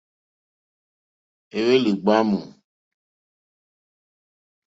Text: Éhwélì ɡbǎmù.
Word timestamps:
Éhwélì 1.57 1.91
ɡbǎmù. 1.99 2.39